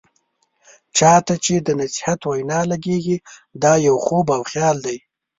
چا 0.97 1.13
ته 1.25 1.33
چې 1.43 1.55
د 1.59 1.67
نصيحت 1.81 2.19
وینا 2.29 2.59
لګیږي، 2.71 3.17
دا 3.63 3.73
يو 3.87 3.95
خوب 4.05 4.25
او 4.35 4.41
خيال 4.49 4.77
دی. 4.85 4.97